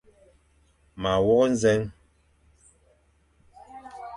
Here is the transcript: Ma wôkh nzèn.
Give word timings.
Ma 1.01 1.13
wôkh 1.25 1.47
nzèn. 1.53 1.81